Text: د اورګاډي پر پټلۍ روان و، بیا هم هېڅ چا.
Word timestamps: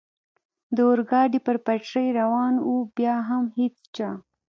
د 0.75 0.77
اورګاډي 0.89 1.39
پر 1.45 1.57
پټلۍ 1.65 2.07
روان 2.19 2.53
و، 2.67 2.71
بیا 2.97 3.15
هم 3.29 3.43
هېڅ 3.57 3.75
چا. 3.95 4.09